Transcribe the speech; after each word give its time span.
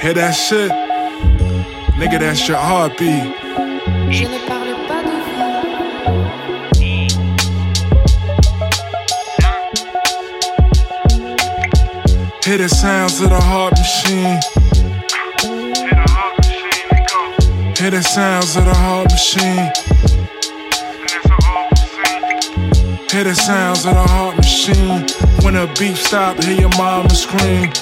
Hear 0.00 0.14
that 0.14 0.30
shit? 0.30 0.70
Nigga, 1.98 2.20
that's 2.20 2.46
your 2.46 2.56
heartbeat. 2.56 3.34
Je 4.12 4.26
ne 4.26 4.38
parle 4.46 4.76
pas 4.86 5.02
de 5.02 5.10
Hear 12.44 12.58
the 12.58 12.68
sounds 12.68 13.20
of 13.20 13.30
the 13.30 13.40
heart 13.40 13.76
machine. 13.76 14.40
Hear 17.76 17.90
the 17.90 18.02
sounds 18.02 18.56
of 18.56 18.66
the 18.66 18.74
heart 18.74 19.10
machine. 19.10 19.72
Hear 23.10 23.24
the 23.24 23.34
sounds 23.34 23.84
of 23.84 23.94
the 23.94 24.06
heart 24.06 24.36
machine. 24.36 25.06
When 25.42 25.56
a 25.56 25.66
beat 25.74 25.96
stop, 25.96 26.40
hear 26.44 26.60
your 26.60 26.70
mama 26.78 27.10
scream. 27.10 27.72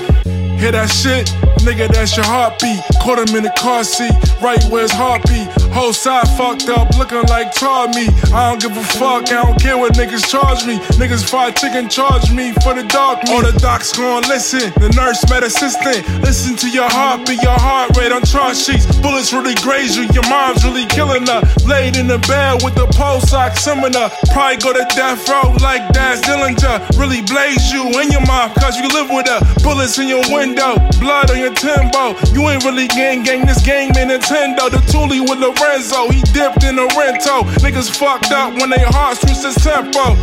Hear 0.58 0.72
that 0.72 0.90
shit? 0.90 1.28
Nigga, 1.66 1.88
that's 1.88 2.16
your 2.16 2.24
heartbeat. 2.24 2.78
Caught 3.02 3.28
him 3.28 3.36
in 3.36 3.42
the 3.42 3.54
car 3.58 3.82
seat, 3.82 4.14
right 4.40 4.62
where 4.70 4.82
his 4.82 4.92
heartbeat. 4.92 5.50
Whole 5.74 5.92
side 5.92 6.28
fucked 6.38 6.68
up, 6.68 6.94
looking 6.96 7.26
like 7.26 7.52
tar 7.52 7.88
me. 7.88 8.06
I 8.30 8.50
don't 8.50 8.62
give 8.62 8.76
a 8.76 8.84
fuck, 8.94 9.26
I 9.34 9.42
don't 9.42 9.58
care 9.58 9.76
what 9.76 9.94
niggas 9.94 10.30
charge 10.30 10.64
me. 10.64 10.78
Niggas 10.94 11.28
fried 11.28 11.56
chicken 11.56 11.88
charge 11.88 12.30
me 12.30 12.52
for 12.62 12.72
the 12.72 12.84
dark 12.86 13.24
meat. 13.24 13.32
All 13.34 13.42
the 13.42 13.52
docs 13.58 13.92
gon' 13.96 14.22
listen, 14.30 14.70
the 14.78 14.94
nurse 14.94 15.26
med 15.28 15.42
assistant. 15.42 16.06
Listen 16.22 16.54
to 16.56 16.70
your 16.70 16.88
heartbeat, 16.88 17.42
your 17.42 17.58
heart 17.58 17.96
rate 17.96 18.12
on 18.12 18.22
chart 18.22 18.56
sheets. 18.56 18.86
Bullets 19.02 19.32
really 19.32 19.58
graze 19.66 19.96
you, 19.96 20.06
your 20.14 20.26
mom's 20.30 20.62
really 20.62 20.86
killing 20.86 21.26
her. 21.26 21.42
Laid 21.66 21.96
in 21.96 22.06
the 22.06 22.22
bed 22.30 22.62
with 22.62 22.76
the 22.78 22.86
pulse 22.94 23.34
oximeter. 23.34 24.06
Probably 24.30 24.56
go 24.62 24.70
to 24.72 24.86
death 24.94 25.26
row 25.28 25.50
like 25.58 25.82
Daz 25.90 26.22
Dillinger. 26.22 26.94
Really 26.94 27.22
blaze 27.26 27.72
you 27.74 27.82
in 27.98 28.14
your 28.14 28.24
mouth, 28.24 28.54
cause 28.54 28.78
you 28.78 28.86
live 28.94 29.10
with 29.10 29.26
her. 29.26 29.42
Bullets 29.66 29.98
in 29.98 30.06
your 30.06 30.22
window, 30.30 30.45
blood 30.54 31.30
on 31.30 31.38
your 31.38 31.52
timbo. 31.54 32.14
You 32.32 32.48
ain't 32.48 32.64
really 32.64 32.86
gang 32.88 33.22
gang, 33.22 33.46
this 33.46 33.62
game 33.62 33.90
ain't 33.96 34.10
Nintendo. 34.10 34.70
The 34.70 34.80
Thule 34.92 35.08
with 35.08 35.38
Lorenzo, 35.38 36.08
he 36.10 36.20
dipped 36.32 36.62
in 36.64 36.78
a 36.78 36.86
rento. 36.88 37.42
Niggas 37.64 37.90
fucked 37.96 38.32
up 38.32 38.54
when 38.54 38.70
they 38.70 38.80
heart 38.80 39.16
switched 39.18 39.44
his 39.44 39.56
tempo. 39.56 40.16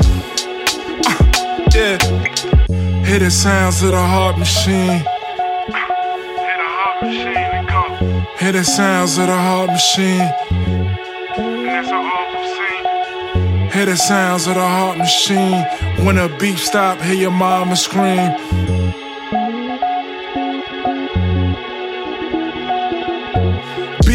Ah, 1.06 1.20
yeah. 1.74 1.98
Hear 3.06 3.20
the 3.20 3.32
sounds 3.32 3.84
of 3.84 3.92
the 3.92 4.02
heart 4.02 4.38
machine. 4.38 5.04
Hear 8.40 8.52
the 8.52 8.64
sounds 8.64 9.18
of 9.18 9.28
the 9.28 9.36
heart 9.36 9.70
machine. 9.72 10.30
Hear 13.72 13.86
the 13.88 13.98
sounds 13.98 14.48
of 14.48 14.54
the 14.56 14.62
heart 14.62 14.98
machine. 14.98 15.66
When 16.06 16.18
a 16.18 16.30
beat 16.38 16.58
stop, 16.58 17.02
hear 17.02 17.16
your 17.16 17.32
mama 17.32 17.76
scream. 17.76 18.32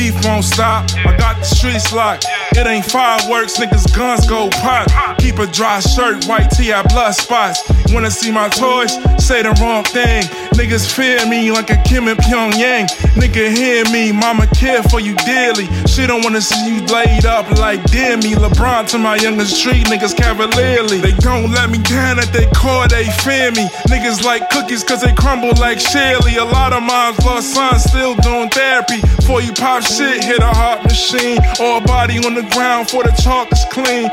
Beef 0.09 0.25
won't 0.25 0.45
stop. 0.45 0.89
I 1.05 1.15
got 1.19 1.37
the 1.37 1.45
streets 1.45 1.93
locked. 1.93 2.25
It 2.53 2.67
ain't 2.67 2.87
fireworks, 2.87 3.59
niggas 3.59 3.95
guns 3.95 4.27
go 4.27 4.49
pop. 4.49 5.19
Keep 5.19 5.39
a 5.39 5.47
dry 5.47 5.81
shirt, 5.81 6.25
white 6.25 6.49
tee, 6.51 6.73
I 6.73 6.83
blood 6.83 7.13
spots. 7.13 7.63
Wanna 7.93 8.11
see 8.11 8.33
my 8.33 8.49
toys? 8.49 8.95
Say 9.23 9.43
the 9.43 9.53
wrong 9.61 9.85
thing. 9.85 10.25
Niggas 10.59 10.93
fear 10.93 11.25
me 11.29 11.53
like 11.53 11.71
a 11.71 11.81
Kim 11.85 12.09
in 12.09 12.17
Pyongyang. 12.17 12.89
Nigga 13.15 13.49
hear 13.57 13.85
me, 13.93 14.11
mama 14.11 14.45
care 14.49 14.83
for 14.83 14.99
you 14.99 15.15
dearly. 15.15 15.67
She 15.87 16.05
don't 16.05 16.25
wanna 16.25 16.41
see 16.41 16.75
you 16.75 16.83
laid 16.87 17.25
up 17.27 17.49
like 17.53 17.81
dear 17.85 18.17
me. 18.17 18.35
LeBron 18.35 18.89
to 18.89 18.99
my 18.99 19.15
youngest 19.15 19.55
street 19.57 19.87
niggas 19.87 20.17
cavalierly. 20.17 20.99
They 21.01 21.13
don't 21.13 21.53
let 21.53 21.71
me 21.71 21.79
down 21.79 22.19
at 22.19 22.33
their 22.33 22.51
core, 22.51 22.89
they 22.89 23.05
fear 23.23 23.53
me. 23.53 23.69
Niggas 23.87 24.25
like 24.25 24.51
cookies 24.51 24.83
cause 24.83 25.01
they 25.01 25.13
crumble 25.13 25.55
like 25.61 25.79
Shirley. 25.79 26.35
A 26.39 26.45
lot 26.45 26.73
of 26.73 26.83
moms 26.83 27.25
lost 27.25 27.55
sons 27.55 27.85
still 27.85 28.17
doing 28.17 28.51
therapy. 28.51 29.01
Before 29.15 29.41
you 29.41 29.53
pop 29.53 29.85
shit, 29.85 30.25
hit 30.25 30.41
a 30.41 30.49
heart 30.49 30.83
machine 30.83 31.39
or 31.61 31.79
a 31.79 31.81
body 31.81 32.19
on 32.27 32.35
the 32.35 32.43
ground 32.51 32.91
for 32.91 33.05
the 33.05 33.13
chalk 33.23 33.53
is 33.53 33.65
clean. 33.71 34.11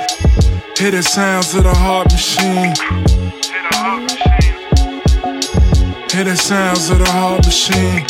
Hear 0.78 0.92
the 0.92 1.02
sounds 1.02 1.56
of 1.56 1.64
the 1.64 1.74
heart 1.74 2.12
machine. 2.12 3.25
Hear 6.16 6.24
the 6.24 6.38
sounds 6.38 6.90
of 6.90 7.00
the 7.00 7.12
heart 7.12 7.46
machine. 7.46 8.08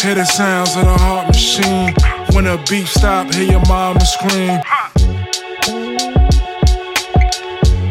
Hear 0.00 0.14
the 0.14 0.24
sounds 0.24 0.74
of 0.76 0.86
the 0.86 0.96
heart 0.96 1.28
machine. 1.28 1.94
When 2.32 2.46
a 2.46 2.56
beat 2.70 2.86
stop, 2.86 3.34
hear 3.34 3.50
your 3.50 3.60
mama 3.68 4.00
scream. 4.00 4.62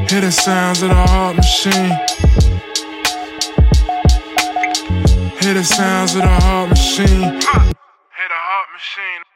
Hear 0.09 0.22
the 0.22 0.31
sounds 0.31 0.81
of 0.81 0.90
the 0.90 0.96
heart 0.96 1.36
machine. 1.36 1.94
Hear 5.40 5.53
the 5.53 5.64
sounds 5.64 6.16
of 6.16 6.24
the 6.24 6.28
heart 6.28 6.70
machine. 6.70 7.06
Hear 7.06 7.40
the 7.40 8.41
heart 8.50 8.68
machine. 8.74 9.31